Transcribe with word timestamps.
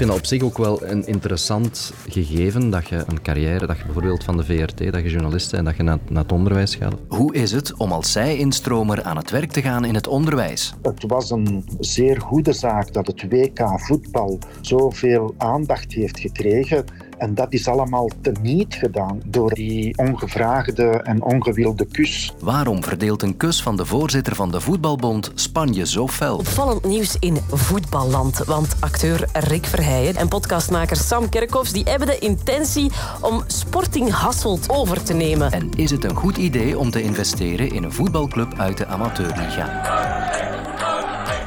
vind 0.00 0.12
dat 0.12 0.20
op 0.20 0.26
zich 0.26 0.42
ook 0.42 0.58
wel 0.58 0.86
een 0.86 1.06
interessant 1.06 1.92
gegeven 2.08 2.70
dat 2.70 2.88
je 2.88 3.04
een 3.06 3.22
carrière, 3.22 3.66
dat 3.66 3.76
je 3.76 3.84
bijvoorbeeld 3.84 4.24
van 4.24 4.36
de 4.36 4.44
VRT, 4.44 4.92
dat 4.92 5.02
je 5.02 5.10
journalist 5.10 5.50
bent 5.50 5.62
en 5.62 5.64
dat 5.64 5.76
je 5.76 5.82
naar, 5.82 5.98
naar 6.08 6.22
het 6.22 6.32
onderwijs 6.32 6.74
gaat. 6.74 6.94
Hoe 7.08 7.34
is 7.34 7.52
het 7.52 7.74
om 7.76 7.92
als 7.92 8.12
zij-instromer 8.12 9.02
aan 9.02 9.16
het 9.16 9.30
werk 9.30 9.50
te 9.50 9.62
gaan 9.62 9.84
in 9.84 9.94
het 9.94 10.06
onderwijs? 10.06 10.74
Het 10.82 11.04
was 11.06 11.30
een 11.30 11.64
zeer 11.78 12.20
goede 12.20 12.52
zaak 12.52 12.92
dat 12.92 13.06
het 13.06 13.22
WK 13.28 13.60
voetbal 13.74 14.38
zoveel 14.60 15.34
aandacht 15.38 15.92
heeft 15.92 16.20
gekregen. 16.20 16.84
En 17.20 17.34
dat 17.34 17.52
is 17.52 17.68
allemaal 17.68 18.10
teniet 18.20 18.74
gedaan 18.74 19.20
door 19.26 19.54
die 19.54 19.98
ongevraagde 19.98 20.84
en 20.84 21.22
ongewilde 21.22 21.84
kus. 21.84 22.34
Waarom 22.40 22.84
verdeelt 22.84 23.22
een 23.22 23.36
kus 23.36 23.62
van 23.62 23.76
de 23.76 23.86
voorzitter 23.86 24.34
van 24.34 24.50
de 24.50 24.60
Voetbalbond 24.60 25.30
Spanje 25.34 25.86
zo 25.86 26.08
fel? 26.08 26.36
Opvallend 26.36 26.84
nieuws 26.84 27.16
in 27.18 27.36
voetballand. 27.50 28.38
Want 28.38 28.76
acteur 28.80 29.28
Rick 29.32 29.66
Verheijen 29.66 30.16
en 30.16 30.28
podcastmaker 30.28 30.96
Sam 30.96 31.28
Kerkhoffs 31.28 31.72
die 31.72 31.84
hebben 31.84 32.06
de 32.06 32.18
intentie 32.18 32.90
om 33.20 33.42
Sporting 33.46 34.10
Hasselt 34.10 34.70
over 34.70 35.02
te 35.02 35.14
nemen. 35.14 35.52
En 35.52 35.70
is 35.76 35.90
het 35.90 36.04
een 36.04 36.16
goed 36.16 36.36
idee 36.36 36.78
om 36.78 36.90
te 36.90 37.02
investeren 37.02 37.70
in 37.70 37.82
een 37.82 37.92
voetbalclub 37.92 38.54
uit 38.56 38.76
de 38.76 38.86
amateurliga? 38.86 39.80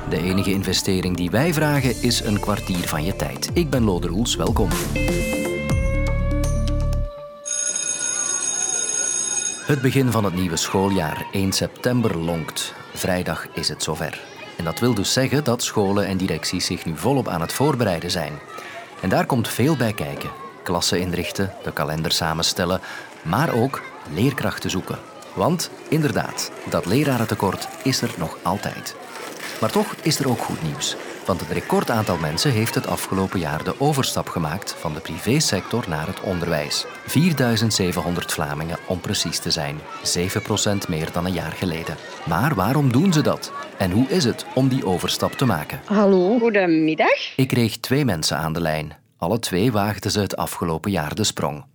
De 0.09 0.21
enige 0.21 0.51
investering 0.51 1.17
die 1.17 1.29
wij 1.29 1.53
vragen 1.53 2.01
is 2.01 2.19
een 2.23 2.39
kwartier 2.39 2.87
van 2.87 3.03
je 3.03 3.15
tijd. 3.15 3.49
Ik 3.53 3.69
ben 3.69 3.83
Lode 3.83 4.07
Roels, 4.07 4.35
welkom. 4.35 4.69
Het 9.63 9.81
begin 9.81 10.11
van 10.11 10.23
het 10.23 10.33
nieuwe 10.35 10.55
schooljaar, 10.55 11.25
1 11.31 11.51
september, 11.53 12.17
lonkt. 12.17 12.73
Vrijdag 12.93 13.47
is 13.53 13.69
het 13.69 13.83
zover. 13.83 14.21
En 14.57 14.63
dat 14.63 14.79
wil 14.79 14.93
dus 14.93 15.13
zeggen 15.13 15.43
dat 15.43 15.63
scholen 15.63 16.05
en 16.05 16.17
directies 16.17 16.65
zich 16.65 16.85
nu 16.85 16.97
volop 16.97 17.27
aan 17.27 17.41
het 17.41 17.53
voorbereiden 17.53 18.11
zijn. 18.11 18.33
En 19.01 19.09
daar 19.09 19.25
komt 19.25 19.47
veel 19.47 19.75
bij 19.75 19.93
kijken. 19.93 20.29
Klassen 20.63 20.99
inrichten, 20.99 21.53
de 21.63 21.73
kalender 21.73 22.11
samenstellen, 22.11 22.81
maar 23.21 23.53
ook 23.53 23.81
leerkrachten 24.13 24.69
zoeken. 24.69 24.99
Want 25.33 25.69
inderdaad, 25.89 26.51
dat 26.69 26.85
lerarentekort 26.85 27.67
is 27.83 28.01
er 28.01 28.13
nog 28.17 28.37
altijd. 28.41 28.95
Maar 29.61 29.71
toch 29.71 29.95
is 30.01 30.19
er 30.19 30.29
ook 30.29 30.41
goed 30.41 30.63
nieuws. 30.63 30.95
Want 31.25 31.39
het 31.39 31.49
recordaantal 31.49 32.17
mensen 32.17 32.51
heeft 32.51 32.75
het 32.75 32.87
afgelopen 32.87 33.39
jaar 33.39 33.63
de 33.63 33.79
overstap 33.79 34.27
gemaakt 34.27 34.75
van 34.79 34.93
de 34.93 34.99
privésector 34.99 35.85
naar 35.87 36.07
het 36.07 36.21
onderwijs. 36.21 36.85
4700 37.05 38.31
Vlamingen 38.31 38.77
om 38.87 38.99
precies 38.99 39.39
te 39.39 39.51
zijn. 39.51 39.79
7% 40.85 40.89
meer 40.89 41.11
dan 41.11 41.25
een 41.25 41.33
jaar 41.33 41.51
geleden. 41.51 41.95
Maar 42.27 42.55
waarom 42.55 42.91
doen 42.91 43.13
ze 43.13 43.21
dat? 43.21 43.51
En 43.77 43.91
hoe 43.91 44.07
is 44.07 44.23
het 44.23 44.45
om 44.53 44.67
die 44.67 44.85
overstap 44.85 45.31
te 45.31 45.45
maken? 45.45 45.81
Hallo. 45.85 46.39
Goedemiddag. 46.39 47.35
Ik 47.35 47.47
kreeg 47.47 47.77
twee 47.77 48.05
mensen 48.05 48.37
aan 48.37 48.53
de 48.53 48.61
lijn. 48.61 48.97
Alle 49.17 49.39
twee 49.39 49.71
waagden 49.71 50.11
ze 50.11 50.19
het 50.19 50.35
afgelopen 50.35 50.91
jaar 50.91 51.15
de 51.15 51.23
sprong. 51.23 51.65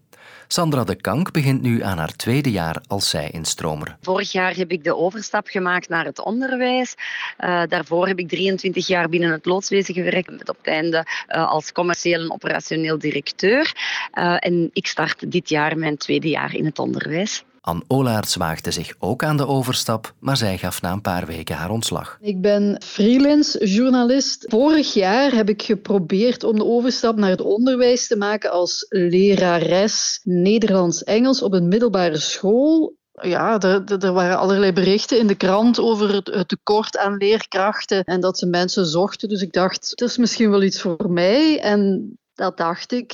Sandra 0.50 0.84
de 0.84 0.94
Kank 0.94 1.32
begint 1.32 1.62
nu 1.62 1.82
aan 1.82 1.98
haar 1.98 2.16
tweede 2.16 2.50
jaar 2.50 2.82
als 2.86 3.10
zij-instromer. 3.10 3.96
Vorig 4.00 4.32
jaar 4.32 4.54
heb 4.54 4.70
ik 4.70 4.84
de 4.84 4.96
overstap 4.96 5.46
gemaakt 5.46 5.88
naar 5.88 6.04
het 6.04 6.20
onderwijs. 6.20 6.94
Uh, 7.40 7.62
daarvoor 7.68 8.06
heb 8.06 8.18
ik 8.18 8.28
23 8.28 8.86
jaar 8.86 9.08
binnen 9.08 9.30
het 9.30 9.46
loodswezen 9.46 9.94
gewerkt. 9.94 10.30
Met 10.30 10.48
op 10.48 10.56
het 10.56 10.66
einde 10.66 11.06
uh, 11.28 11.48
als 11.50 11.72
commercieel 11.72 12.20
en 12.20 12.32
operationeel 12.32 12.98
directeur. 12.98 13.72
Uh, 14.18 14.36
en 14.38 14.70
ik 14.72 14.86
start 14.86 15.32
dit 15.32 15.48
jaar 15.48 15.78
mijn 15.78 15.96
tweede 15.96 16.28
jaar 16.28 16.54
in 16.54 16.64
het 16.64 16.78
onderwijs. 16.78 17.44
Anne 17.68 17.82
Olaerts 17.86 18.36
waagde 18.36 18.70
zich 18.70 18.94
ook 18.98 19.22
aan 19.22 19.36
de 19.36 19.46
overstap, 19.46 20.14
maar 20.18 20.36
zij 20.36 20.58
gaf 20.58 20.82
na 20.82 20.92
een 20.92 21.00
paar 21.00 21.26
weken 21.26 21.56
haar 21.56 21.70
ontslag. 21.70 22.18
Ik 22.20 22.40
ben 22.40 22.82
freelance 22.84 23.66
journalist. 23.66 24.44
Vorig 24.48 24.94
jaar 24.94 25.32
heb 25.32 25.48
ik 25.48 25.62
geprobeerd 25.62 26.44
om 26.44 26.56
de 26.56 26.64
overstap 26.64 27.16
naar 27.16 27.30
het 27.30 27.40
onderwijs 27.40 28.06
te 28.06 28.16
maken 28.16 28.50
als 28.50 28.86
lerares 28.88 30.20
Nederlands-Engels 30.22 31.42
op 31.42 31.52
een 31.52 31.68
middelbare 31.68 32.18
school 32.18 32.96
ja, 33.12 33.60
er, 33.60 34.02
er, 34.04 34.12
waren 34.12 34.38
allerlei 34.38 34.72
berichten 34.72 35.18
in 35.18 35.26
de 35.26 35.34
krant 35.34 35.80
over 35.80 36.14
het, 36.14 36.26
het, 36.26 36.48
tekort 36.48 36.98
aan 36.98 37.16
leerkrachten 37.16 38.04
en 38.04 38.20
dat 38.20 38.38
ze 38.38 38.46
mensen 38.46 38.86
zochten. 38.86 39.28
Dus 39.28 39.42
ik 39.42 39.52
dacht, 39.52 39.90
het 39.90 40.00
is 40.00 40.16
misschien 40.16 40.50
wel 40.50 40.62
iets 40.62 40.80
voor 40.80 41.10
mij. 41.10 41.60
En 41.60 42.12
dat 42.34 42.56
dacht 42.56 42.92
ik. 42.92 43.12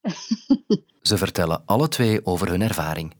ze 1.02 1.18
vertellen 1.18 1.62
alle 1.64 1.88
twee 1.88 2.26
over 2.26 2.48
hun 2.48 2.62
ervaring. 2.62 3.14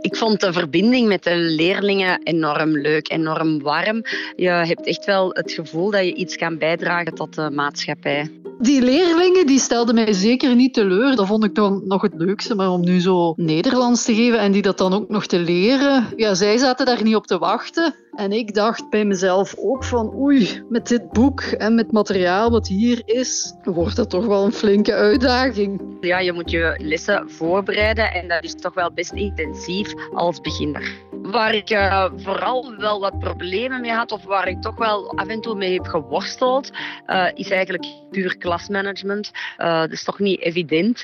Ik 0.00 0.16
vond 0.16 0.40
de 0.40 0.52
verbinding 0.52 1.08
met 1.08 1.22
de 1.22 1.36
leerlingen 1.36 2.22
enorm 2.22 2.78
leuk, 2.78 3.10
enorm 3.10 3.62
warm. 3.62 4.02
Je 4.36 4.48
hebt 4.48 4.86
echt 4.86 5.04
wel 5.04 5.30
het 5.30 5.52
gevoel 5.52 5.90
dat 5.90 6.04
je 6.04 6.14
iets 6.14 6.36
kan 6.36 6.58
bijdragen 6.58 7.14
tot 7.14 7.34
de 7.34 7.50
maatschappij. 7.50 8.30
Die 8.58 8.82
leerlingen 8.82 9.46
die 9.46 9.58
stelden 9.58 9.94
mij 9.94 10.12
zeker 10.12 10.54
niet 10.54 10.74
teleur. 10.74 11.16
Dat 11.16 11.26
vond 11.26 11.44
ik 11.44 11.54
dan 11.54 11.82
nog 11.84 12.02
het 12.02 12.14
leukste. 12.16 12.54
Maar 12.54 12.70
om 12.70 12.80
nu 12.80 13.00
zo 13.00 13.32
Nederlands 13.36 14.04
te 14.04 14.14
geven 14.14 14.38
en 14.38 14.52
die 14.52 14.62
dat 14.62 14.78
dan 14.78 14.92
ook 14.92 15.08
nog 15.08 15.26
te 15.26 15.38
leren. 15.38 16.06
Ja, 16.16 16.34
zij 16.34 16.58
zaten 16.58 16.86
daar 16.86 17.02
niet 17.02 17.16
op 17.16 17.26
te 17.26 17.38
wachten. 17.38 17.94
En 18.18 18.32
ik 18.32 18.54
dacht 18.54 18.90
bij 18.90 19.04
mezelf 19.04 19.54
ook 19.58 19.84
van 19.84 20.14
oei, 20.14 20.62
met 20.68 20.88
dit 20.88 21.12
boek 21.12 21.40
en 21.40 21.74
met 21.74 21.92
materiaal 21.92 22.50
wat 22.50 22.68
hier 22.68 23.02
is, 23.04 23.54
wordt 23.62 23.96
dat 23.96 24.10
toch 24.10 24.26
wel 24.26 24.44
een 24.44 24.52
flinke 24.52 24.94
uitdaging. 24.94 25.96
Ja, 26.00 26.18
je 26.18 26.32
moet 26.32 26.50
je 26.50 26.74
lessen 26.82 27.30
voorbereiden 27.30 28.12
en 28.12 28.28
dat 28.28 28.44
is 28.44 28.54
toch 28.54 28.74
wel 28.74 28.92
best 28.92 29.12
intensief 29.12 29.94
als 30.14 30.40
beginner. 30.40 31.07
Waar 31.30 31.54
ik 31.54 31.70
uh, 31.70 32.04
vooral 32.16 32.76
wel 32.76 33.00
wat 33.00 33.18
problemen 33.18 33.80
mee 33.80 33.92
had, 33.92 34.12
of 34.12 34.24
waar 34.24 34.48
ik 34.48 34.62
toch 34.62 34.76
wel 34.76 35.16
af 35.16 35.26
en 35.26 35.40
toe 35.40 35.54
mee 35.54 35.72
heb 35.72 35.86
geworsteld, 35.86 36.70
uh, 37.06 37.26
is 37.34 37.50
eigenlijk 37.50 37.86
puur 38.10 38.36
klasmanagement. 38.36 39.30
Uh, 39.58 39.80
dat 39.80 39.92
is 39.92 40.04
toch 40.04 40.18
niet 40.18 40.40
evident. 40.40 41.02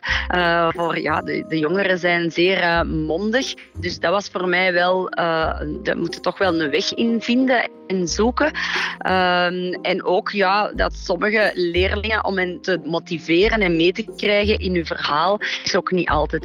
voor, 0.68 0.98
ja, 0.98 1.20
de, 1.20 1.44
de, 1.48 1.58
jongeren 1.58 1.98
zijn 1.98 2.30
zeer 2.30 2.86
mondig. 2.86 3.54
Dus 3.80 3.98
dat 4.00 4.10
was 4.10 4.28
voor 4.28 4.48
mij 4.48 4.72
wel, 4.72 5.08
dat 5.82 5.96
moet 5.96 6.22
toch 6.22 6.38
wel 6.38 6.60
een 6.60 6.70
weg 6.70 6.94
in 6.94 7.22
vinden 7.22 7.70
en 7.86 8.08
zoeken. 8.08 8.52
en 9.82 10.04
ook 10.04 10.30
ja, 10.30 10.72
dat 10.72 10.94
sommige 10.94 11.50
leerlingen, 11.54 12.24
om 12.24 12.38
hen 12.38 12.60
te 12.60 12.80
motiveren 12.84 13.60
en 13.60 13.76
mee 13.76 13.92
te 13.92 14.12
krijgen 14.16 14.58
in 14.58 14.74
hun 14.74 14.86
verhaal, 14.86 15.38
is 15.64 15.76
ook 15.76 15.90
niet 15.90 16.08
altijd 16.08 16.44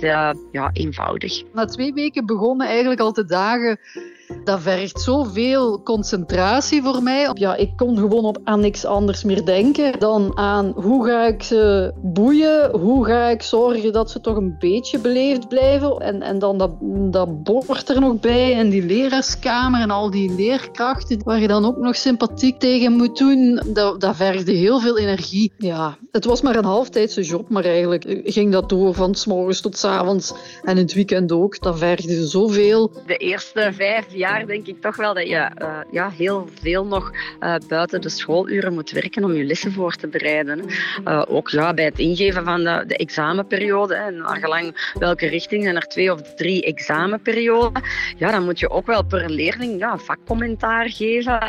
ja, 0.52 0.70
eenvoudig. 0.74 1.44
Na 1.54 1.66
twee 1.66 1.94
weken 1.94 2.26
begonnen 2.26 2.68
eigenlijk 2.68 3.00
al 3.00 3.12
te 3.12 3.26
dagen 3.26 3.69
through 3.76 4.19
dat 4.44 4.62
vergt 4.62 5.02
zoveel 5.02 5.84
concentratie 5.84 6.82
voor 6.82 7.04
mij. 7.04 7.30
Ja, 7.34 7.56
ik 7.56 7.72
kon 7.76 7.98
gewoon 7.98 8.26
op 8.26 8.38
aan 8.44 8.60
niks 8.60 8.86
anders 8.86 9.24
meer 9.24 9.46
denken 9.46 10.00
dan 10.00 10.38
aan 10.38 10.74
hoe 10.76 11.06
ga 11.08 11.26
ik 11.26 11.44
ze 11.44 11.92
boeien, 12.02 12.80
hoe 12.80 13.06
ga 13.06 13.28
ik 13.28 13.42
zorgen 13.42 13.94
dat 13.94 14.12
ze 14.12 14.22
toch 14.22 14.36
een 14.36 14.56
beetje 14.60 15.00
beleefd 15.00 15.48
blijven. 15.48 15.98
En, 16.00 16.22
en 16.22 16.40
dan 16.40 16.58
dat, 16.58 16.72
dat 17.12 17.44
bord 17.44 17.90
er 17.90 18.00
nog 18.00 18.20
bij 18.20 18.54
en 18.54 18.70
die 18.70 18.86
leraarskamer 18.86 19.82
en 19.82 19.92
al 19.92 20.12
die 20.12 20.36
leerkrachten 20.36 21.22
waar 21.24 21.40
je 21.40 21.48
dan 21.48 21.66
ook 21.66 21.78
nog 21.78 21.96
sympathiek 21.96 22.60
tegen 22.60 22.92
moet 22.92 23.18
doen. 23.18 23.62
Dat, 23.66 24.02
dat 24.02 24.16
vergde 24.16 24.52
heel 24.52 24.80
veel 24.80 24.98
energie. 24.98 25.54
Ja, 25.58 25.98
het 26.12 26.26
was 26.26 26.42
maar 26.42 26.56
een 26.56 26.66
halftijdse 26.66 27.22
job, 27.22 27.50
maar 27.50 27.66
eigenlijk 27.66 28.22
ging 28.24 28.52
dat 28.52 28.70
door 28.70 28.94
van 28.94 29.16
s 29.16 29.26
morgens 29.26 29.62
tot 29.62 29.78
s 29.78 29.84
avonds 29.84 30.34
en 30.64 30.78
in 30.78 30.84
het 30.84 30.94
weekend 30.94 31.32
ook. 31.32 31.62
Dat 31.62 31.78
vergde 31.78 32.28
zoveel. 32.28 32.92
De 33.06 33.18
eerste 33.18 33.72
vijf 33.74 34.18
jaar 34.20 34.46
denk 34.46 34.68
ik 34.68 34.82
toch 34.82 34.96
wel 34.96 35.14
dat 35.14 35.28
je 35.28 35.50
uh, 35.62 35.78
ja, 35.92 36.10
heel 36.10 36.48
veel 36.62 36.86
nog 36.86 37.12
uh, 37.40 37.56
buiten 37.68 38.02
de 38.02 38.10
schooluren 38.10 38.74
moet 38.74 38.92
werken 38.92 39.24
om 39.24 39.34
je 39.34 39.44
lessen 39.44 39.72
voor 39.72 39.94
te 39.94 40.08
bereiden. 40.08 40.66
Uh, 41.06 41.24
ook 41.28 41.50
ja, 41.50 41.74
bij 41.74 41.86
het 41.86 42.00
ingeven 42.00 42.44
van 42.44 42.64
de, 42.64 42.84
de 42.88 42.98
examenperiode, 42.98 43.94
en 43.96 44.18
naar 44.18 44.38
gelang 44.38 44.92
welke 44.94 45.28
richting 45.28 45.64
zijn 45.64 45.76
er 45.76 45.88
twee 45.88 46.12
of 46.12 46.22
drie 46.36 46.64
examenperioden, 46.64 47.84
ja, 48.18 48.32
dan 48.32 48.44
moet 48.44 48.60
je 48.60 48.70
ook 48.70 48.86
wel 48.86 49.04
per 49.04 49.30
leerling 49.30 49.80
ja, 49.80 49.98
vakcommentaar 49.98 50.90
geven, 50.90 51.40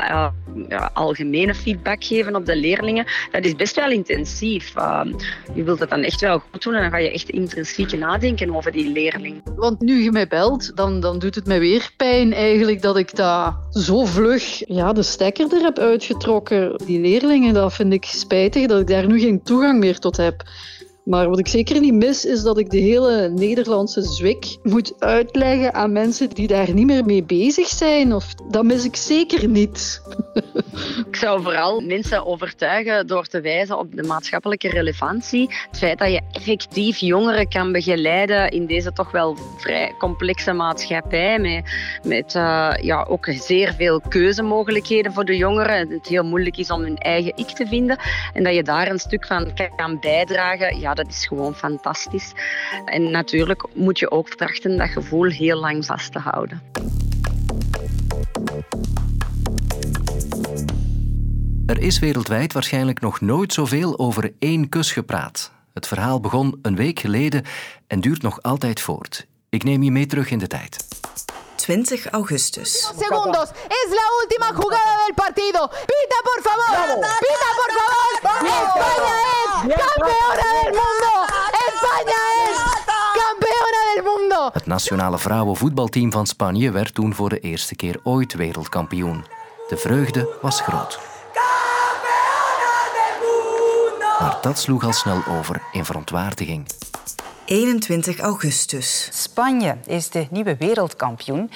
ja, 0.69 0.91
algemene 0.95 1.55
feedback 1.55 2.05
geven 2.05 2.37
op 2.37 2.47
de 2.47 2.57
leerlingen. 2.57 3.05
Dat 3.31 3.45
is 3.45 3.55
best 3.55 3.77
wel 3.77 3.91
intensief. 3.91 4.75
je 5.55 5.65
wilt 5.65 5.81
het 5.81 5.91
dan 5.91 6.03
echt 6.03 6.21
wel 6.21 6.43
goed 6.51 6.63
doen 6.63 6.75
en 6.75 6.81
dan 6.81 6.91
ga 6.91 6.97
je 6.97 7.13
echt 7.13 7.29
intrinsiek 7.29 7.99
nadenken 7.99 8.57
over 8.57 8.73
die 8.73 8.93
leerling. 8.93 9.43
Want 9.57 9.81
nu 9.81 10.03
je 10.03 10.13
mij 10.13 10.27
belt, 10.27 10.77
dan, 10.77 11.01
dan 11.01 11.19
doet 11.19 11.35
het 11.35 11.47
mij 11.47 11.61
weer 11.61 11.91
pijn 11.97 12.33
eigenlijk 12.33 12.60
eigenlijk 12.61 12.95
dat 12.95 12.97
ik 12.97 13.17
daar 13.17 13.57
zo 13.71 14.05
vlug 14.05 14.63
ja, 14.67 14.93
de 14.93 15.03
stekker 15.03 15.55
er 15.55 15.63
heb 15.63 15.79
uitgetrokken. 15.79 16.83
Die 16.87 17.01
leerlingen, 17.01 17.55
dat 17.55 17.75
vind 17.75 17.93
ik 17.93 18.05
spijtig 18.05 18.67
dat 18.67 18.81
ik 18.81 18.87
daar 18.87 19.07
nu 19.07 19.21
geen 19.21 19.43
toegang 19.43 19.79
meer 19.79 19.99
tot 19.99 20.17
heb. 20.17 20.43
Maar 21.05 21.29
wat 21.29 21.39
ik 21.39 21.49
zeker 21.49 21.81
niet 21.81 21.95
mis, 21.95 22.25
is 22.25 22.43
dat 22.43 22.59
ik 22.59 22.71
de 22.71 22.79
hele 22.79 23.29
Nederlandse 23.29 24.03
zwik 24.03 24.59
moet 24.63 24.95
uitleggen 24.99 25.75
aan 25.75 25.93
mensen 25.93 26.31
die 26.31 26.47
daar 26.47 26.73
niet 26.73 26.87
meer 26.87 27.05
mee 27.05 27.25
bezig 27.25 27.69
zijn. 27.69 28.15
Of 28.15 28.35
dat 28.35 28.65
mis 28.65 28.85
ik 28.85 28.97
zeker 28.97 29.49
niet. 29.49 30.03
Ik 31.07 31.17
zou 31.17 31.43
vooral 31.43 31.81
mensen 31.81 32.27
overtuigen 32.27 33.07
door 33.07 33.27
te 33.27 33.41
wijzen 33.41 33.79
op 33.79 33.97
de 33.97 34.03
maatschappelijke 34.03 34.69
relevantie. 34.69 35.55
Het 35.71 35.79
feit 35.79 35.99
dat 35.99 36.13
je 36.13 36.21
effectief 36.33 36.97
jongeren 36.97 37.49
kan 37.49 37.73
begeleiden 37.73 38.49
in 38.49 38.67
deze 38.67 38.93
toch 38.93 39.11
wel 39.11 39.37
vrij 39.57 39.95
complexe 39.99 40.53
maatschappij. 40.53 41.39
Met, 41.39 41.65
met 42.03 42.35
uh, 42.35 42.73
ja, 42.81 43.07
ook 43.09 43.27
zeer 43.31 43.75
veel 43.75 44.01
keuzemogelijkheden 44.01 45.13
voor 45.13 45.25
de 45.25 45.37
jongeren. 45.37 45.89
Het 45.91 46.07
heel 46.07 46.25
moeilijk 46.25 46.57
is 46.57 46.71
om 46.71 46.83
hun 46.83 46.99
eigen 46.99 47.37
ik 47.37 47.47
te 47.47 47.67
vinden. 47.67 47.99
En 48.33 48.45
dat 48.45 48.55
je 48.55 48.63
daar 48.63 48.91
een 48.91 48.99
stuk 48.99 49.27
van 49.27 49.53
kan 49.77 50.01
bijdragen, 50.01 50.79
dat 50.95 51.09
is 51.09 51.27
gewoon 51.27 51.55
fantastisch. 51.55 52.33
En 52.85 53.11
natuurlijk 53.11 53.67
moet 53.75 53.99
je 53.99 54.11
ook 54.11 54.29
trachten 54.29 54.77
dat 54.77 54.89
gevoel 54.89 55.31
heel 55.31 55.61
lang 55.61 55.87
vast 55.87 56.13
te 56.13 56.19
houden. 56.19 56.63
Er 61.67 61.79
is 61.79 61.99
wereldwijd 61.99 62.53
waarschijnlijk 62.53 63.01
nog 63.01 63.21
nooit 63.21 63.53
zoveel 63.53 63.99
over 63.99 64.33
één 64.39 64.69
kus 64.69 64.93
gepraat. 64.93 65.53
Het 65.73 65.87
verhaal 65.87 66.21
begon 66.21 66.59
een 66.63 66.77
week 66.77 67.01
geleden 67.01 67.43
en 67.87 68.01
duurt 68.01 68.23
nog 68.23 68.43
altijd 68.43 68.81
voort. 68.81 69.27
Ik 69.49 69.65
neem 69.65 69.83
je 69.83 69.91
mee 69.91 70.07
terug 70.07 70.31
in 70.31 70.39
de 70.39 70.47
tijd. 70.47 70.89
20 71.67 72.09
augustus. 72.13 72.69
Segundos. 72.99 73.49
Es 73.69 73.91
la 73.91 74.07
última 74.23 74.53
jugada 74.55 75.05
del 75.07 75.15
partido. 75.15 75.69
Pita, 75.69 76.19
por 76.23 76.43
favor. 76.43 77.01
Pita, 77.25 77.51
por 77.61 77.71
favor. 77.79 78.11
España 78.45 79.15
es 79.41 79.77
campeona 79.85 80.49
del 80.63 80.73
mundo. 80.73 81.11
España 81.69 82.21
es 82.49 82.57
campeona 83.15 83.81
del 83.95 84.05
mundo. 84.05 84.51
Het 84.53 84.67
nationale 84.67 85.19
vrouwenvoetbalteam 85.19 86.13
van 86.13 86.27
Spanje 86.27 86.71
werd 86.71 86.95
toen 86.95 87.15
voor 87.15 87.29
de 87.29 87.41
eerste 87.41 87.75
keer 87.77 88.01
ooit 88.03 88.33
wereldkampioen. 88.35 89.25
De 89.69 89.77
vreugde 89.77 90.29
was 90.41 90.61
groot. 90.61 90.99
Maar 94.21 94.39
dat 94.41 94.59
sloeg 94.59 94.85
al 94.85 94.93
snel 94.93 95.23
over 95.29 95.63
in 95.73 95.85
verontwaardiging. 95.85 96.67
21 97.51 98.19
augustus. 98.19 99.09
Spanje 99.13 99.77
is 99.87 100.11
de 100.11 100.27
nieuwe 100.31 100.57
wereldkampioen. 100.57 101.51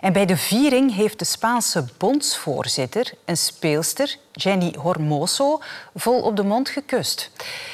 En 0.00 0.12
bij 0.12 0.26
de 0.26 0.36
viering 0.36 0.94
heeft 0.94 1.18
de 1.18 1.24
Spaanse 1.24 1.84
bondsvoorzitter 1.98 3.12
een 3.24 3.36
speelster, 3.36 4.16
Jenny 4.32 4.74
Hormoso, 4.78 5.60
vol 5.94 6.20
op 6.20 6.36
de 6.36 6.42
mond 6.42 6.68
gekust. 6.68 7.30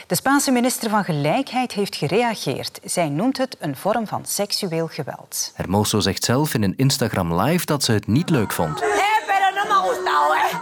De 0.07 0.15
Spaanse 0.15 0.51
minister 0.51 0.91
van 0.91 1.05
Gelijkheid 1.05 1.73
heeft 1.73 1.97
gereageerd. 1.97 2.81
Zij 2.85 3.09
noemt 3.09 3.39
het 3.39 3.57
een 3.61 3.77
vorm 3.77 4.07
van 4.07 4.25
seksueel 4.25 4.87
geweld. 4.87 5.53
Hermoso 5.55 6.01
zegt 6.01 6.25
zelf 6.25 6.55
in 6.55 6.63
een 6.63 6.75
Instagram 6.77 7.41
live 7.41 7.67
dat 7.67 7.85
ze 7.85 7.93
het 7.93 8.07
niet 8.07 8.31
leuk 8.31 8.53
vond. 8.53 8.81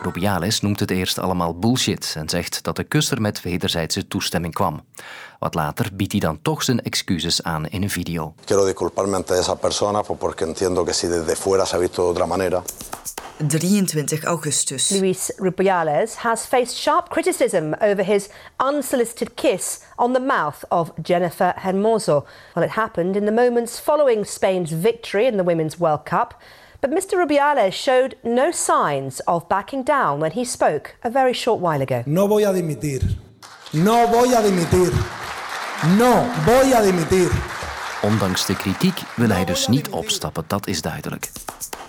Rubiales 0.03 0.61
noemt 0.61 0.81
het 0.81 0.91
eerst 0.91 1.19
allemaal 1.19 1.59
bullshit 1.59 2.15
en 2.17 2.29
zegt 2.29 2.63
dat 2.63 2.77
de 2.77 2.85
kus 2.85 3.11
er 3.11 3.21
met 3.21 3.43
wederzijdse 3.43 4.09
toestemming 4.09 4.55
kwam. 4.55 4.85
Wat 5.39 5.55
later 5.55 5.89
biedt 5.93 6.13
hij 6.13 6.21
dan 6.21 6.39
toch 6.43 6.63
zijn 6.63 6.83
excuses 6.83 7.43
aan 7.43 7.67
in 7.67 7.83
een 7.83 7.91
video. 7.91 8.35
Quiero 8.45 8.65
disculparme 8.65 9.17
ante 9.17 9.35
esa 9.35 9.55
persona 9.55 10.03
porque 10.03 10.45
entiendo 10.45 10.85
que 10.85 10.93
si 10.93 11.09
desde 11.09 11.37
fuera 11.37 11.65
se 11.65 11.75
ha 11.75 11.79
visto 11.79 12.03
de 12.03 12.09
otra 12.09 12.27
manera. 12.27 12.63
23 13.37 14.25
augustus. 14.25 14.91
Luis 14.91 15.33
Rubiales 15.37 16.15
has 16.15 16.47
faced 16.47 16.77
sharp 16.77 17.09
criticism 17.09 17.75
over 17.81 18.05
his 18.05 18.29
unsolicited 18.59 19.35
kiss 19.35 19.81
on 19.97 20.13
the 20.13 20.21
mouth 20.21 20.65
of 20.69 20.93
Jennifer 21.03 21.53
Hermoso. 21.57 22.25
Well, 22.55 22.65
it 22.65 22.71
happened 22.71 23.17
in 23.17 23.25
the 23.25 23.33
moments 23.33 23.81
following 23.81 24.25
Spain's 24.25 24.71
victory 24.71 25.27
in 25.27 25.37
the 25.37 25.45
Women's 25.45 25.79
World 25.79 26.05
Cup. 26.05 26.41
But 26.85 26.93
Mr. 26.93 27.17
Rubiales 27.17 27.73
showed 27.73 28.17
no 28.23 28.51
signs 28.51 29.25
of 29.25 29.47
backing 29.47 29.85
down 29.85 30.21
when 30.21 30.33
he 30.33 30.45
spoke 30.45 30.97
a 31.03 31.11
very 31.11 31.33
short 31.33 31.61
while 31.61 31.81
ago. 31.81 32.03
No 32.05 32.29
voy 32.29 32.45
a 32.45 32.53
dimitir. 32.53 33.03
No 33.71 34.07
voy 34.07 34.35
a 34.35 34.43
dimitir. 34.43 34.93
No 35.97 36.27
voy 36.45 36.73
a 36.75 36.83
dimitir. 36.83 37.31
Ondanks 38.03 38.47
de 38.47 38.57
kritiek 38.57 39.01
wil 39.17 39.29
hij 39.29 39.45
dus 39.45 39.67
niet 39.67 39.89
opstappen, 39.89 40.45
dat 40.47 40.67
is 40.67 40.83
duidelijk. 40.83 41.31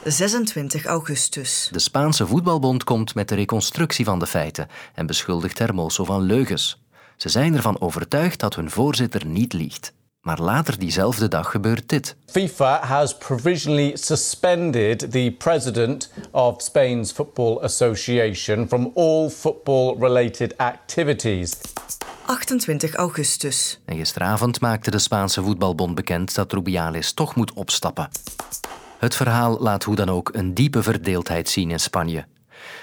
26 0.03 0.85
augustus. 0.85 1.69
De 1.71 1.79
Spaanse 1.79 2.27
voetbalbond 2.27 2.83
komt 2.83 3.15
met 3.15 3.29
de 3.29 3.35
reconstructie 3.35 4.05
van 4.05 4.19
de 4.19 4.27
feiten 4.27 4.67
en 4.93 5.05
beschuldigt 5.05 5.59
Hermoso 5.59 6.03
van 6.03 6.21
leugens. 6.21 6.83
Ze 7.15 7.29
zijn 7.29 7.55
ervan 7.55 7.81
overtuigd 7.81 8.39
dat 8.39 8.55
hun 8.55 8.69
voorzitter 8.69 9.25
niet 9.25 9.53
liegt. 9.53 9.93
Maar 10.25 10.41
later 10.41 10.79
diezelfde 10.79 11.27
dag 11.27 11.51
gebeurt 11.51 11.89
dit. 11.89 12.15
FIFA 12.25 12.85
has 12.85 13.17
provisionally 13.17 13.95
suspended 13.95 15.11
the 15.11 15.35
president 15.37 16.11
of 16.31 16.61
Spain's 16.61 17.11
Football 17.11 17.59
Association 17.61 18.67
from 18.67 18.91
all 18.95 19.29
football-related 19.29 20.57
activities. 20.57 21.53
28 22.25 22.95
augustus. 22.95 23.79
En 23.85 23.95
gisteravond 23.97 24.61
maakte 24.61 24.91
de 24.91 24.99
Spaanse 24.99 25.43
voetbalbond 25.43 25.95
bekend 25.95 26.35
dat 26.35 26.53
Rubiales 26.53 27.13
toch 27.13 27.35
moet 27.35 27.53
opstappen. 27.53 28.09
Het 28.97 29.15
verhaal 29.15 29.57
laat 29.59 29.83
hoe 29.83 29.95
dan 29.95 30.09
ook 30.09 30.29
een 30.33 30.53
diepe 30.53 30.83
verdeeldheid 30.83 31.49
zien 31.49 31.71
in 31.71 31.79
Spanje. 31.79 32.25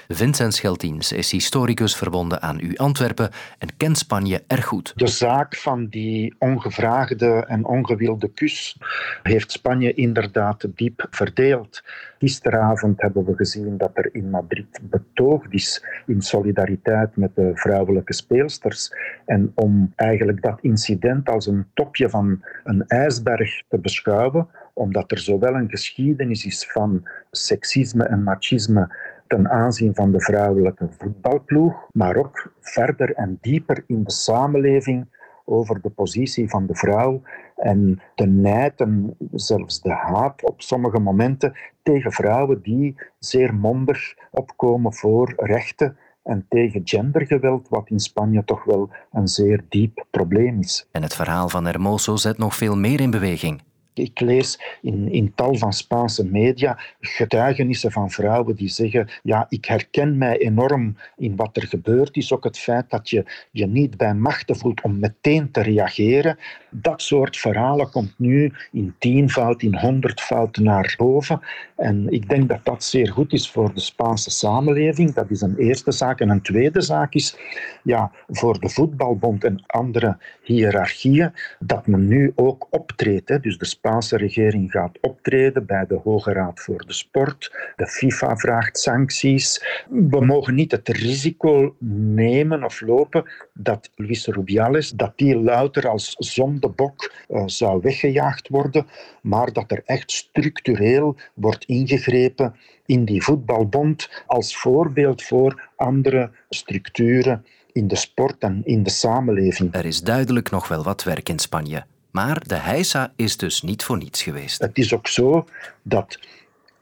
Vincent 0.09 0.55
Scheltiens 0.55 1.13
is 1.13 1.31
historicus 1.31 1.97
verbonden 1.97 2.43
aan 2.43 2.61
U 2.61 2.77
Antwerpen 2.77 3.31
en 3.59 3.77
kent 3.77 3.99
Spanje 3.99 4.43
erg 4.47 4.65
goed. 4.65 4.93
De 4.97 5.07
zaak 5.07 5.57
van 5.57 5.87
die 5.87 6.35
ongevraagde 6.39 7.45
en 7.49 7.65
ongewilde 7.65 8.29
kus 8.29 8.77
heeft 9.23 9.53
Spanje 9.53 9.93
inderdaad 9.93 10.67
diep 10.75 11.07
verdeeld. 11.11 11.83
Gisteravond 12.19 13.01
hebben 13.03 13.25
we 13.25 13.37
gezien 13.37 13.79
dat 13.79 13.91
er 13.95 14.15
in 14.15 14.31
Madrid 14.31 14.81
betoogd 14.83 15.53
is 15.53 15.85
in 16.07 16.23
solidariteit 16.23 17.17
met 17.17 17.35
de 17.35 17.51
vrouwelijke 17.55 18.15
speelsters. 18.15 18.93
En 19.27 19.53
om 19.55 19.93
eigenlijk 19.97 20.43
dat 20.43 20.59
incident 20.61 21.29
als 21.29 21.47
een 21.47 21.67
topje 21.75 22.11
van 22.11 22.45
een 22.65 22.87
ijsberg 22.87 23.63
te 23.69 23.79
beschouwen, 23.79 24.49
omdat 24.73 25.11
er 25.11 25.19
zowel 25.19 25.55
een 25.55 25.71
geschiedenis 25.71 26.47
is 26.47 26.67
van 26.67 27.09
seksisme 27.31 28.05
en 28.05 28.23
machisme 28.23 28.97
ten 29.33 29.51
aanzien 29.51 29.95
van 29.95 30.13
de 30.13 30.21
vrouwelijke 30.21 30.89
voetbalploeg, 30.99 31.89
maar 31.93 32.17
ook 32.17 32.53
verder 32.61 33.15
en 33.15 33.39
dieper 33.41 33.85
in 33.87 34.05
de 34.05 34.11
samenleving 34.11 35.07
over 35.45 35.81
de 35.81 35.91
positie 35.91 36.49
van 36.49 36.67
de 36.67 36.75
vrouw 36.75 37.23
en 37.57 38.01
de 38.15 38.27
nijd 38.27 38.81
en 38.81 39.17
zelfs 39.33 39.81
de 39.81 39.93
haat 39.93 40.45
op 40.45 40.63
sommige 40.63 40.99
momenten 40.99 41.57
tegen 41.83 42.13
vrouwen 42.13 42.63
die 42.63 42.95
zeer 43.19 43.55
mondig 43.55 44.15
opkomen 44.31 44.95
voor 44.95 45.33
rechten 45.37 45.97
en 46.23 46.47
tegen 46.49 46.81
gendergeweld, 46.85 47.69
wat 47.69 47.91
in 47.91 48.01
Spanje 48.01 48.45
toch 48.45 48.65
wel 48.65 48.91
een 49.13 49.29
zeer 49.29 49.65
diep 49.69 50.05
probleem 50.11 50.59
is. 50.59 50.89
En 50.91 51.03
het 51.03 51.15
verhaal 51.15 51.49
van 51.49 51.67
Hermoso 51.67 52.17
zet 52.17 52.39
nog 52.39 52.57
veel 52.57 52.77
meer 52.77 53.01
in 53.01 53.11
beweging. 53.11 53.63
Ik 53.95 54.21
lees 54.21 54.61
in, 54.83 55.13
in 55.13 55.35
tal 55.35 55.55
van 55.55 55.73
Spaanse 55.73 56.27
media 56.27 56.79
getuigenissen 57.01 57.93
van 57.93 58.11
vrouwen 58.11 58.57
die 58.57 58.69
zeggen: 58.69 59.09
Ja, 59.23 59.47
ik 59.49 59.65
herken 59.65 60.19
mij 60.19 60.39
enorm 60.39 60.97
in 61.17 61.37
wat 61.37 61.57
er 61.57 61.67
gebeurd 61.67 62.17
is. 62.17 62.33
Ook 62.33 62.45
het 62.45 62.59
feit 62.59 62.91
dat 62.91 63.11
je 63.11 63.25
je 63.51 63.67
niet 63.67 63.97
bij 63.97 64.15
machten 64.15 64.57
voelt 64.57 64.83
om 64.83 64.99
meteen 64.99 65.51
te 65.51 65.63
reageren. 65.63 66.39
Dat 66.71 67.03
soort 67.03 67.37
verhalen 67.37 67.91
komt 67.91 68.19
nu 68.19 68.53
in 68.73 68.95
tienvoud, 68.99 69.63
in 69.63 69.77
honderdvoud 69.77 70.57
naar 70.57 70.95
boven. 70.97 71.41
En 71.77 72.13
ik 72.13 72.29
denk 72.29 72.49
dat 72.49 72.65
dat 72.65 72.85
zeer 72.85 73.13
goed 73.13 73.33
is 73.33 73.51
voor 73.51 73.75
de 73.75 73.81
Spaanse 73.81 74.31
samenleving. 74.31 75.13
Dat 75.13 75.31
is 75.31 75.41
een 75.41 75.57
eerste 75.57 75.93
zaak. 75.93 76.21
En 76.21 76.29
een 76.29 76.43
tweede 76.43 76.81
zaak 76.81 77.15
is 77.15 77.37
ja, 77.83 78.11
voor 78.29 78.61
de 78.61 78.69
voetbalbond 78.69 79.45
en 79.45 79.63
andere 79.67 80.19
hiërarchieën 80.43 81.33
dat 81.59 81.87
men 81.87 82.09
nu 82.09 82.33
ook 82.35 82.67
optreedt. 82.71 83.29
Hè. 83.29 83.41
Dus 83.41 83.59
de 83.59 83.65
Spaanse 83.85 84.17
regering 84.17 84.71
gaat 84.71 84.99
optreden 85.01 85.67
bij 85.67 85.87
de 85.87 86.01
Hoge 86.05 86.33
Raad 86.33 86.61
voor 86.61 86.87
de 86.87 86.93
Sport. 86.93 87.73
De 87.77 87.87
FIFA 87.87 88.37
vraagt 88.37 88.79
sancties. 88.79 89.65
We 89.89 90.25
mogen 90.25 90.55
niet 90.55 90.71
het 90.71 90.89
risico 90.89 91.75
nemen 92.15 92.65
of 92.65 92.81
lopen 92.81 93.25
dat 93.53 93.91
Luis 93.97 94.27
Rubiales 94.27 94.91
dat 94.91 95.13
die 95.17 95.37
louter 95.37 95.89
als 95.89 96.15
zondebok 96.19 97.13
uh, 97.29 97.43
zou 97.47 97.81
weggejaagd 97.81 98.49
worden, 98.49 98.87
maar 99.23 99.53
dat 99.53 99.71
er 99.71 99.83
echt 99.85 100.11
structureel 100.11 101.17
wordt 101.35 101.65
ingegrepen 101.65 102.55
in 102.87 103.05
die 103.05 103.23
voetbalbond 103.23 104.23
als 104.27 104.57
voorbeeld 104.57 105.23
voor 105.23 105.71
andere 105.77 106.31
structuren 106.49 107.47
in 107.73 107.89
de 107.89 107.97
sport 107.97 108.43
en 108.43 108.61
in 108.65 108.83
de 108.83 108.91
samenleving. 108.91 109.75
Er 109.75 109.85
is 109.85 110.03
duidelijk 110.03 110.51
nog 110.51 110.69
wel 110.69 110.83
wat 110.83 111.05
werk 111.05 111.29
in 111.29 111.39
Spanje. 111.39 111.85
Maar 112.13 112.49
de 112.49 112.55
heisa 112.55 113.13
is 113.17 113.37
dus 113.37 113.63
niet 113.63 113.85
voor 113.85 113.97
niets 113.97 114.23
geweest. 114.23 114.61
Het 114.61 114.79
is 114.79 114.95
ook 114.95 115.07
zo 115.09 115.47
dat 115.83 116.19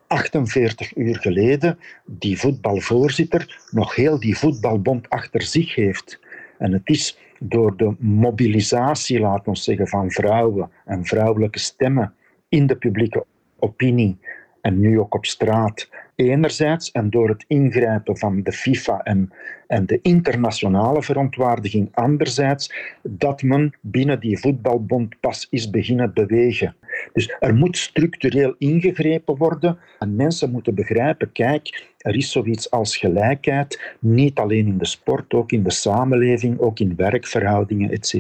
48 0.07 0.97
uur 0.97 1.17
geleden 1.17 1.79
die 2.07 2.39
voetbalvoorzitter 2.39 3.61
nog 3.71 3.95
heel 3.95 4.21
die 4.21 4.39
voetbalbond 4.39 5.09
achter 5.09 5.43
zich 5.43 5.75
heeft. 5.75 6.21
En 6.59 6.73
het 6.73 6.89
is 6.89 7.19
door 7.39 7.77
de 7.77 7.95
mobilisatie, 7.99 9.21
laten 9.21 9.53
we 9.53 9.59
zeggen, 9.59 9.89
van 9.89 10.11
vrouwen 10.11 10.71
en 10.85 11.05
vrouwelijke 11.05 11.59
stemmen 11.59 12.15
in 12.49 12.67
de 12.67 12.77
publieke 12.77 13.25
opinie 13.59 14.19
en 14.61 14.81
nu 14.81 15.01
ook 15.01 15.15
op 15.15 15.27
straat, 15.27 15.89
enerzijds, 16.15 16.91
en 16.91 17.11
door 17.11 17.29
het 17.29 17.45
ingrijpen 17.49 18.19
van 18.19 18.43
de 18.43 18.53
FIFA 18.53 19.01
en, 19.03 19.33
en 19.67 19.87
de 19.87 19.99
internationale 20.03 21.03
verontwaardiging 21.03 21.89
anderzijds, 21.93 22.75
dat 23.03 23.43
men 23.43 23.75
binnen 23.81 24.21
die 24.21 24.39
voetbalbond 24.39 25.21
pas 25.21 25.47
is 25.51 25.71
beginnen 25.71 26.15
bewegen. 26.15 26.75
Dus 27.13 27.37
er 27.41 27.55
moet 27.55 27.77
structureel 27.77 28.55
ingegrepen 28.59 29.37
worden 29.37 29.79
en 29.99 30.17
mensen 30.17 30.51
moeten 30.51 30.75
begrijpen, 30.75 31.33
kijk, 31.33 31.89
er 31.99 32.17
is 32.17 32.31
zoiets 32.33 32.71
als 32.71 32.97
gelijkheid, 32.97 33.95
niet 33.99 34.39
alleen 34.39 34.67
in 34.67 34.79
de 34.79 34.87
sport, 34.87 35.35
ook 35.35 35.53
in 35.53 35.63
de 35.63 35.73
samenleving, 35.73 36.59
ook 36.59 36.79
in 36.79 36.97
werkverhoudingen, 36.97 37.91
etc. 37.91 38.15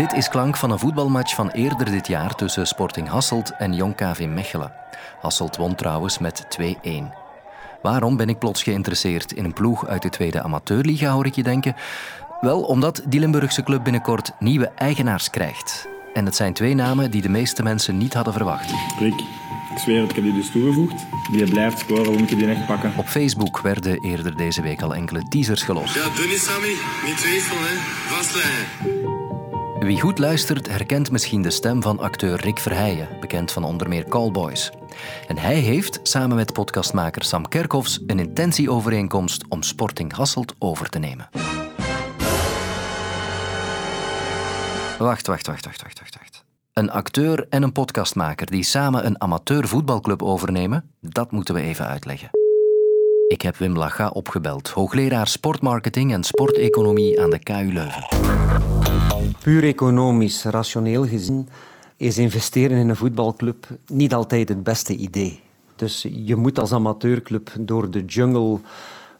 Dit 0.00 0.12
is 0.12 0.28
klank 0.28 0.56
van 0.56 0.70
een 0.70 0.78
voetbalmatch 0.78 1.34
van 1.34 1.50
eerder 1.50 1.90
dit 1.90 2.06
jaar 2.06 2.34
tussen 2.34 2.66
Sporting 2.66 3.08
Hasselt 3.08 3.56
en 3.58 3.74
Jong 3.74 3.94
KV 3.94 4.26
Mechelen. 4.26 4.72
Hasselt 5.20 5.56
won 5.56 5.74
trouwens 5.74 6.18
met 6.18 6.46
2-1. 6.60 6.64
Waarom 7.82 8.16
ben 8.16 8.28
ik 8.28 8.38
plots 8.38 8.62
geïnteresseerd 8.62 9.32
in 9.32 9.44
een 9.44 9.52
ploeg 9.52 9.86
uit 9.86 10.02
de 10.02 10.08
tweede 10.08 10.42
amateurliga, 10.42 11.10
hoor 11.10 11.26
ik 11.26 11.34
je 11.34 11.42
denken? 11.42 11.76
Wel, 12.40 12.62
omdat 12.62 13.02
die 13.08 13.20
Limburgse 13.20 13.62
club 13.62 13.84
binnenkort 13.84 14.32
nieuwe 14.38 14.70
eigenaars 14.76 15.30
krijgt. 15.30 15.88
En 16.14 16.24
het 16.24 16.36
zijn 16.36 16.52
twee 16.52 16.74
namen 16.74 17.10
die 17.10 17.22
de 17.22 17.28
meeste 17.28 17.62
mensen 17.62 17.98
niet 17.98 18.14
hadden 18.14 18.32
verwacht. 18.32 18.72
Rick, 18.98 19.20
ik 19.72 19.78
zweer 19.78 20.00
het, 20.00 20.10
ik 20.10 20.16
heb 20.16 20.24
die 20.24 20.34
dus 20.34 20.50
toegevoegd. 20.50 21.06
Die 21.30 21.50
blijft 21.50 21.78
scoren, 21.78 22.18
moet 22.18 22.28
je 22.28 22.36
die 22.36 22.50
echt 22.50 22.66
pakken. 22.66 22.92
Op 22.96 23.06
Facebook 23.06 23.60
werden 23.60 24.00
eerder 24.00 24.36
deze 24.36 24.62
week 24.62 24.82
al 24.82 24.94
enkele 24.94 25.22
teasers 25.28 25.62
gelost. 25.62 25.94
Ja, 25.94 26.08
dun 26.16 26.30
is 26.30 26.44
Sammy. 26.44 26.74
Niet 27.06 27.16
twijfelen, 27.16 27.62
hè. 27.62 27.76
Vastleggen. 28.14 29.09
Wie 29.80 30.00
goed 30.00 30.18
luistert, 30.18 30.68
herkent 30.68 31.10
misschien 31.10 31.42
de 31.42 31.50
stem 31.50 31.82
van 31.82 31.98
acteur 31.98 32.40
Rick 32.40 32.58
Verheijen, 32.58 33.08
bekend 33.20 33.52
van 33.52 33.64
onder 33.64 33.88
meer 33.88 34.04
Callboys. 34.04 34.70
En 35.28 35.38
hij 35.38 35.54
heeft, 35.54 36.00
samen 36.02 36.36
met 36.36 36.52
podcastmaker 36.52 37.24
Sam 37.24 37.48
Kerkhoffs, 37.48 38.00
een 38.06 38.18
intentieovereenkomst 38.18 39.44
om 39.48 39.62
Sporting 39.62 40.12
Hasselt 40.12 40.54
over 40.58 40.88
te 40.88 40.98
nemen. 40.98 41.28
Wacht, 44.98 45.26
wacht, 45.26 45.46
wacht, 45.46 45.46
wacht, 45.46 45.82
wacht, 45.82 45.98
wacht. 45.98 46.16
wacht. 46.18 46.44
Een 46.72 46.90
acteur 46.90 47.46
en 47.48 47.62
een 47.62 47.72
podcastmaker 47.72 48.50
die 48.50 48.62
samen 48.62 49.06
een 49.06 49.20
amateur 49.20 49.68
voetbalclub 49.68 50.22
overnemen, 50.22 50.90
dat 51.00 51.30
moeten 51.30 51.54
we 51.54 51.60
even 51.60 51.86
uitleggen. 51.86 52.30
Ik 53.28 53.42
heb 53.42 53.56
Wim 53.56 53.76
Lacha 53.76 54.08
opgebeld, 54.08 54.68
hoogleraar 54.68 55.28
sportmarketing 55.28 56.12
en 56.12 56.24
sporteconomie 56.24 57.20
aan 57.20 57.30
de 57.30 57.38
KU 57.38 57.72
Leuven. 57.72 58.79
Puur 59.40 59.64
economisch, 59.64 60.44
rationeel 60.44 61.06
gezien, 61.06 61.48
is 61.96 62.18
investeren 62.18 62.76
in 62.76 62.88
een 62.88 62.96
voetbalclub 62.96 63.66
niet 63.86 64.14
altijd 64.14 64.48
het 64.48 64.62
beste 64.62 64.96
idee. 64.96 65.40
Dus 65.76 66.06
je 66.10 66.36
moet 66.36 66.58
als 66.58 66.72
amateurclub 66.72 67.50
door 67.60 67.90
de 67.90 68.04
jungle 68.04 68.58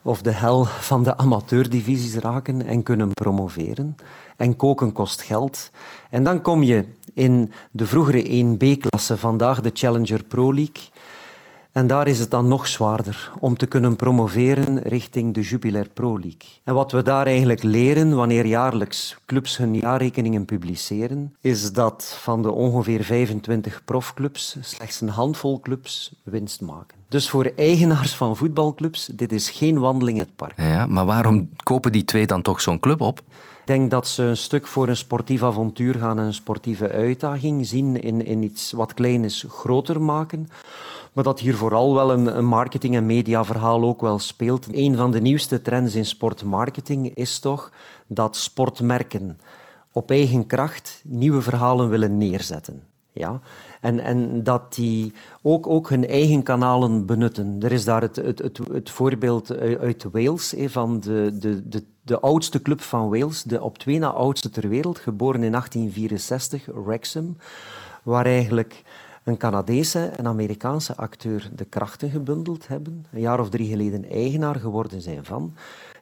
of 0.02 0.22
de 0.22 0.30
hel 0.30 0.64
van 0.64 1.02
de 1.02 1.16
amateurdivisies 1.16 2.14
raken 2.14 2.66
en 2.66 2.82
kunnen 2.82 3.12
promoveren. 3.12 3.96
En 4.36 4.56
koken 4.56 4.92
kost 4.92 5.22
geld. 5.22 5.70
En 6.10 6.24
dan 6.24 6.42
kom 6.42 6.62
je 6.62 6.84
in 7.14 7.52
de 7.70 7.86
vroegere 7.86 8.22
1B-klasse, 8.44 9.16
vandaag 9.16 9.60
de 9.60 9.70
Challenger 9.74 10.24
Pro 10.24 10.54
League. 10.54 10.82
En 11.72 11.86
daar 11.86 12.06
is 12.06 12.18
het 12.18 12.30
dan 12.30 12.48
nog 12.48 12.66
zwaarder 12.66 13.32
om 13.40 13.56
te 13.56 13.66
kunnen 13.66 13.96
promoveren 13.96 14.78
richting 14.78 15.34
de 15.34 15.40
Jupiler 15.40 15.88
Pro 15.88 16.18
League. 16.18 16.48
En 16.64 16.74
wat 16.74 16.92
we 16.92 17.02
daar 17.02 17.26
eigenlijk 17.26 17.62
leren 17.62 18.14
wanneer 18.16 18.46
jaarlijks 18.46 19.16
clubs 19.26 19.56
hun 19.56 19.74
jaarrekeningen 19.74 20.44
publiceren, 20.44 21.36
is 21.40 21.72
dat 21.72 22.16
van 22.20 22.42
de 22.42 22.50
ongeveer 22.50 23.04
25 23.04 23.84
profclubs 23.84 24.56
slechts 24.60 25.00
een 25.00 25.08
handvol 25.08 25.60
clubs 25.60 26.14
winst 26.22 26.60
maken. 26.60 26.99
Dus 27.10 27.30
voor 27.30 27.52
eigenaars 27.56 28.14
van 28.14 28.36
voetbalclubs, 28.36 29.06
dit 29.06 29.32
is 29.32 29.50
geen 29.50 29.78
wandeling 29.78 30.18
in 30.18 30.24
het 30.24 30.36
park. 30.36 30.52
Ja, 30.56 30.86
maar 30.86 31.06
waarom 31.06 31.48
kopen 31.62 31.92
die 31.92 32.04
twee 32.04 32.26
dan 32.26 32.42
toch 32.42 32.60
zo'n 32.60 32.80
club 32.80 33.00
op? 33.00 33.18
Ik 33.18 33.66
denk 33.66 33.90
dat 33.90 34.08
ze 34.08 34.22
een 34.22 34.36
stuk 34.36 34.66
voor 34.66 34.88
een 34.88 34.96
sportief 34.96 35.42
avontuur 35.42 35.94
gaan 35.94 36.18
en 36.18 36.24
een 36.24 36.34
sportieve 36.34 36.90
uitdaging 36.90 37.66
zien 37.66 38.02
in, 38.02 38.26
in 38.26 38.42
iets 38.42 38.72
wat 38.72 38.94
klein 38.94 39.24
is 39.24 39.44
groter 39.48 40.00
maken. 40.02 40.48
Maar 41.12 41.24
dat 41.24 41.40
hier 41.40 41.56
vooral 41.56 41.94
wel 41.94 42.12
een, 42.12 42.36
een 42.36 42.46
marketing- 42.46 42.94
en 42.94 43.06
mediaverhaal 43.06 43.82
ook 43.82 44.00
wel 44.00 44.18
speelt. 44.18 44.66
Een 44.72 44.96
van 44.96 45.10
de 45.10 45.20
nieuwste 45.20 45.62
trends 45.62 45.94
in 45.94 46.06
sportmarketing 46.06 47.14
is 47.14 47.38
toch 47.38 47.72
dat 48.06 48.36
sportmerken 48.36 49.38
op 49.92 50.10
eigen 50.10 50.46
kracht 50.46 51.02
nieuwe 51.04 51.42
verhalen 51.42 51.88
willen 51.88 52.18
neerzetten. 52.18 52.82
Ja? 53.12 53.40
En, 53.80 54.00
en 54.00 54.42
dat 54.42 54.74
die 54.74 55.12
ook, 55.42 55.66
ook 55.66 55.88
hun 55.88 56.06
eigen 56.06 56.42
kanalen 56.42 57.06
benutten. 57.06 57.56
Er 57.60 57.72
is 57.72 57.84
daar 57.84 58.02
het, 58.02 58.16
het, 58.16 58.38
het, 58.38 58.60
het 58.72 58.90
voorbeeld 58.90 59.56
uit 59.58 60.04
Wales 60.12 60.54
van 60.66 61.00
de, 61.00 61.36
de, 61.38 61.68
de, 61.68 61.84
de 62.02 62.20
oudste 62.20 62.62
club 62.62 62.80
van 62.80 63.08
Wales, 63.08 63.42
de 63.42 63.62
op 63.62 63.78
twee 63.78 63.98
na 63.98 64.08
oudste 64.08 64.50
ter 64.50 64.68
wereld, 64.68 64.98
geboren 64.98 65.42
in 65.42 65.50
1864, 65.50 66.66
Wrexham, 66.84 67.36
waar 68.02 68.26
eigenlijk 68.26 68.82
een 69.24 69.36
Canadese 69.36 70.04
en 70.16 70.26
Amerikaanse 70.26 70.96
acteur 70.96 71.50
de 71.54 71.64
krachten 71.64 72.10
gebundeld 72.10 72.68
hebben. 72.68 73.06
Een 73.12 73.20
jaar 73.20 73.40
of 73.40 73.50
drie 73.50 73.68
geleden 73.68 74.10
eigenaar 74.10 74.56
geworden 74.56 75.02
zijn 75.02 75.24
van. 75.24 75.54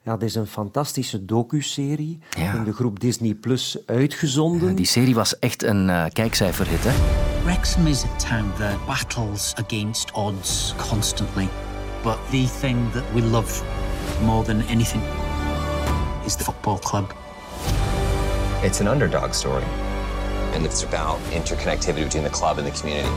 Ja, 0.02 0.12
het 0.12 0.22
is 0.22 0.34
een 0.34 0.46
fantastische 0.46 1.24
docu-serie 1.24 2.18
in 2.54 2.64
de 2.64 2.72
groep 2.72 3.00
Disney 3.00 3.34
Plus 3.34 3.78
uitgezonden. 3.86 4.74
die 4.74 4.86
serie 4.86 5.14
was 5.14 5.38
echt 5.38 5.62
een 5.62 5.88
uh, 5.88 6.04
kijkcijferhit, 6.12 6.84
hè? 6.84 7.27
Wrexham 7.48 7.86
is 7.86 8.04
a 8.04 8.08
town 8.18 8.52
that 8.58 8.78
battles 8.86 9.54
against 9.56 10.10
odds 10.14 10.74
constantly. 10.76 11.48
But 12.04 12.18
the 12.30 12.44
thing 12.44 12.90
that 12.90 13.10
we 13.14 13.22
love 13.22 13.50
more 14.20 14.44
than 14.44 14.60
anything 14.64 15.00
is 16.26 16.36
the 16.36 16.44
football 16.44 16.76
club. 16.76 17.14
It's 18.62 18.82
an 18.82 18.86
underdog 18.86 19.32
story. 19.32 19.64
And 20.52 20.66
it's 20.66 20.82
about 20.82 21.20
interconnectivity 21.30 22.04
between 22.04 22.24
the 22.24 22.28
club 22.28 22.58
and 22.58 22.66
the 22.66 22.70
community. 22.70 23.08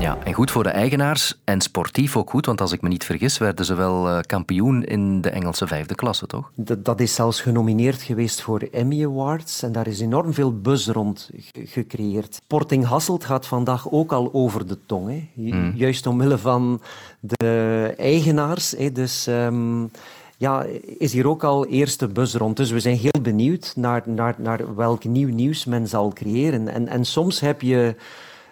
Ja, 0.00 0.18
en 0.24 0.32
goed 0.32 0.50
voor 0.50 0.62
de 0.62 0.68
eigenaars 0.68 1.40
en 1.44 1.60
sportief 1.60 2.16
ook 2.16 2.30
goed, 2.30 2.46
want 2.46 2.60
als 2.60 2.72
ik 2.72 2.80
me 2.80 2.88
niet 2.88 3.04
vergis, 3.04 3.38
werden 3.38 3.64
ze 3.64 3.74
wel 3.74 4.08
uh, 4.08 4.18
kampioen 4.20 4.84
in 4.84 5.20
de 5.20 5.30
Engelse 5.30 5.66
vijfde 5.66 5.94
klasse, 5.94 6.26
toch? 6.26 6.50
Dat, 6.54 6.84
dat, 6.84 7.00
is 7.00 7.14
zelfs 7.14 7.40
genomineerd 7.40 8.02
geweest 8.02 8.40
voor 8.40 8.60
Emmy 8.60 9.04
Awards 9.04 9.62
en 9.62 9.72
daar 9.72 9.86
is 9.86 10.00
enorm 10.00 10.32
veel 10.32 10.60
buzz 10.60 10.88
rond 10.88 11.30
gecreëerd. 11.52 12.34
Sporting 12.34 12.84
Hasselt 12.84 13.24
gaat 13.24 13.46
vandaag 13.46 13.90
ook 13.90 14.12
al 14.12 14.30
over 14.32 14.66
de 14.66 14.78
tong, 14.86 15.08
hè? 15.08 15.28
Mm. 15.34 15.72
juist 15.74 16.06
omwille 16.06 16.38
van 16.38 16.80
de 17.20 17.94
eigenaars. 17.96 18.70
Hè? 18.70 18.92
Dus... 18.92 19.26
Um, 19.26 19.90
ja, 20.36 20.66
is 20.98 21.12
hier 21.12 21.28
ook 21.28 21.44
al 21.44 21.66
eerste 21.66 22.08
buzz 22.08 22.34
rond. 22.34 22.56
Dus 22.56 22.70
we 22.70 22.80
zijn 22.80 22.96
heel 22.96 23.20
benieuwd 23.22 23.72
naar, 23.76 24.02
naar, 24.06 24.34
naar 24.38 24.76
welk 24.76 25.04
nieuw 25.04 25.28
nieuws 25.28 25.64
men 25.64 25.88
zal 25.88 26.12
creëren. 26.12 26.68
En, 26.68 26.88
en 26.88 27.04
soms 27.04 27.40
heb 27.40 27.62
je 27.62 27.94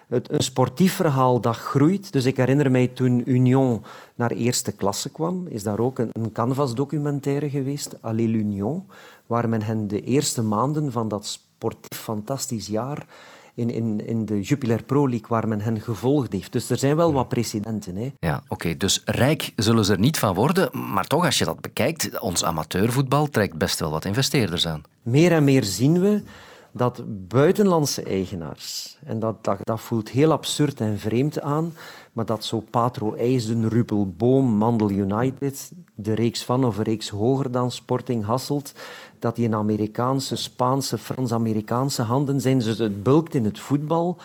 het, 0.09 0.31
een 0.31 0.43
sportief 0.43 0.93
verhaal 0.93 1.41
dat 1.41 1.55
groeit. 1.55 2.11
Dus 2.11 2.25
ik 2.25 2.37
herinner 2.37 2.71
mij 2.71 2.87
toen 2.87 3.21
Union 3.25 3.83
naar 4.15 4.31
eerste 4.31 4.71
klasse 4.71 5.09
kwam, 5.09 5.47
is 5.47 5.63
daar 5.63 5.79
ook 5.79 5.99
een, 5.99 6.09
een 6.11 6.31
Canvas-documentaire 6.31 7.49
geweest, 7.49 7.95
Allez 8.01 8.27
l'Union, 8.27 8.83
waar 9.25 9.49
men 9.49 9.61
hen 9.61 9.87
de 9.87 10.01
eerste 10.01 10.41
maanden 10.41 10.91
van 10.91 11.07
dat 11.07 11.25
sportief 11.25 11.99
fantastisch 11.99 12.67
jaar 12.67 13.05
in, 13.59 13.69
in, 13.69 14.07
in 14.07 14.25
de 14.25 14.41
Jupiler 14.41 14.83
Pro 14.83 15.09
League 15.09 15.27
waar 15.27 15.47
men 15.47 15.61
hen 15.61 15.81
gevolgd 15.81 16.31
heeft. 16.31 16.51
Dus 16.51 16.69
er 16.69 16.77
zijn 16.77 16.95
wel 16.95 17.13
wat 17.13 17.27
precedenten. 17.27 17.95
Hè. 17.95 18.11
Ja, 18.19 18.43
oké. 18.47 18.77
Dus 18.77 19.01
rijk 19.05 19.53
zullen 19.55 19.85
ze 19.85 19.93
er 19.93 19.99
niet 19.99 20.19
van 20.19 20.33
worden. 20.33 20.91
Maar 20.91 21.07
toch, 21.07 21.25
als 21.25 21.37
je 21.37 21.45
dat 21.45 21.61
bekijkt, 21.61 22.19
ons 22.19 22.43
amateurvoetbal 22.43 23.27
trekt 23.27 23.57
best 23.57 23.79
wel 23.79 23.91
wat 23.91 24.05
investeerders 24.05 24.67
aan. 24.67 24.81
Meer 25.01 25.31
en 25.31 25.43
meer 25.43 25.63
zien 25.63 25.99
we 25.99 26.21
dat 26.71 27.03
buitenlandse 27.27 28.03
eigenaars, 28.03 28.97
en 29.05 29.19
dat, 29.19 29.43
dat, 29.43 29.57
dat 29.63 29.79
voelt 29.79 30.09
heel 30.09 30.31
absurd 30.31 30.79
en 30.79 30.99
vreemd 30.99 31.41
aan, 31.41 31.73
maar 32.13 32.25
dat 32.25 32.45
zo 32.45 32.63
Patro 32.69 33.13
IJsden, 33.13 33.69
Rupel 33.69 34.13
Boom, 34.17 34.45
Mandel 34.45 34.89
United, 34.89 35.71
de 35.95 36.13
reeks 36.13 36.43
van 36.43 36.65
of 36.65 36.77
een 36.77 36.83
reeks 36.83 37.09
hoger 37.09 37.51
dan 37.51 37.71
Sporting 37.71 38.25
Hasselt, 38.25 38.73
dat 39.19 39.35
die 39.35 39.45
in 39.45 39.55
Amerikaanse, 39.55 40.35
Spaanse, 40.35 40.97
Frans-Amerikaanse 40.97 42.01
handen 42.01 42.41
zijn. 42.41 42.59
Dus 42.59 42.77
het 42.77 43.03
bulkt 43.03 43.35
in 43.35 43.45
het 43.45 43.59
voetbal 43.59 44.17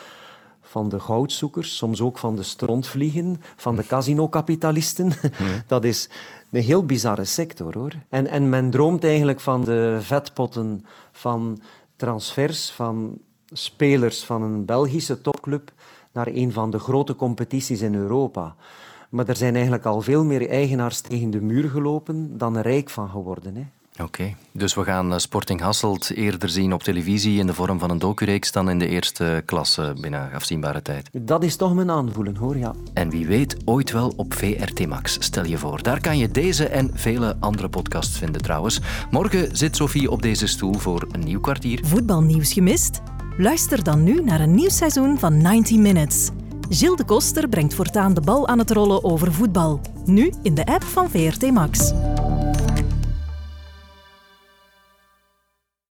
van 0.61 0.89
de 0.89 1.01
goudzoekers, 1.01 1.77
soms 1.77 2.01
ook 2.01 2.19
van 2.19 2.37
de 2.37 2.43
strontvliegen, 2.43 3.41
van 3.57 3.77
de 3.77 3.87
casinokapitalisten. 3.87 5.13
Dat 5.67 5.85
is 5.85 6.09
een 6.51 6.63
heel 6.63 6.85
bizarre 6.85 7.25
sector, 7.25 7.79
hoor. 7.79 7.93
En, 8.09 8.27
en 8.27 8.49
men 8.49 8.71
droomt 8.71 9.05
eigenlijk 9.05 9.41
van 9.41 9.65
de 9.65 9.99
vetpotten 10.01 10.85
van 11.13 11.61
transfers 11.97 12.71
van 12.71 13.19
spelers 13.53 14.25
van 14.25 14.43
een 14.43 14.65
Belgische 14.65 15.21
topclub 15.21 15.73
naar 16.13 16.27
een 16.27 16.53
van 16.53 16.71
de 16.71 16.79
grote 16.79 17.17
competities 17.17 17.81
in 17.81 17.95
Europa. 17.95 18.55
Maar 19.11 19.29
er 19.29 19.37
zijn 19.37 19.55
eigenlijk 19.55 19.85
al 19.85 20.01
veel 20.01 20.25
meer 20.25 20.49
eigenaars 20.49 21.01
tegen 21.01 21.31
de 21.31 21.41
muur 21.41 21.71
gelopen 21.71 22.39
dan 22.39 22.59
rijk 22.59 22.91
van 22.91 23.09
geworden. 23.09 23.57
Hè. 23.57 23.65
Oké, 24.03 24.35
dus 24.53 24.75
we 24.75 24.85
gaan 24.85 25.13
eh, 25.13 25.19
Sporting 25.19 25.61
Hasselt 25.61 26.11
eerder 26.11 26.49
zien 26.49 26.73
op 26.73 26.83
televisie 26.83 27.39
in 27.39 27.47
de 27.47 27.55
vorm 27.55 27.79
van 27.79 27.91
een 27.91 27.99
docureeks 27.99 28.53
dan 28.53 28.71
in 28.71 28.79
de 28.79 28.87
eerste 28.87 29.43
klasse 29.47 29.95
binnen 30.01 30.33
afzienbare 30.33 30.83
tijd. 30.83 31.09
Dat 31.13 31.45
is 31.45 31.57
toch 31.57 31.75
mijn 31.75 31.91
aanvoelen, 31.91 32.37
hoor, 32.37 32.57
ja. 32.57 32.75
En 32.95 33.11
wie 33.11 33.27
weet, 33.27 33.57
ooit 33.65 33.93
wel 33.93 34.13
op 34.17 34.35
VRT 34.35 34.87
Max, 34.87 35.17
stel 35.21 35.45
je 35.45 35.59
voor. 35.59 35.83
Daar 35.83 36.01
kan 36.01 36.19
je 36.19 36.29
deze 36.29 36.67
en 36.67 36.91
vele 36.95 37.37
andere 37.41 37.69
podcasts 37.69 38.19
vinden 38.19 38.43
trouwens. 38.43 38.81
Morgen 39.11 39.57
zit 39.57 39.77
Sophie 39.77 40.11
op 40.11 40.23
deze 40.23 40.47
stoel 40.47 40.75
voor 40.75 41.07
een 41.11 41.25
nieuw 41.25 41.41
kwartier. 41.41 41.81
Voetbalnieuws 41.85 42.53
gemist? 42.53 43.01
Luister 43.37 43.85
dan 43.85 44.03
nu 44.03 44.23
naar 44.25 44.41
een 44.41 44.55
nieuw 44.55 44.71
seizoen 44.71 45.19
van 45.19 45.43
90 45.43 45.77
Minutes. 45.77 46.31
Gilles 46.69 46.97
de 46.97 47.05
Koster 47.05 47.49
brengt 47.49 47.75
voortaan 47.75 48.15
de 48.15 48.21
bal 48.21 48.49
aan 48.49 48.59
het 48.59 48.71
rollen 48.71 49.05
over 49.05 49.33
voetbal. 49.33 49.81
Nu 50.05 50.33
in 50.43 50.55
de 50.55 50.65
app 50.65 50.83
van 50.83 51.11
VRT 51.11 51.51
Max. 51.51 51.93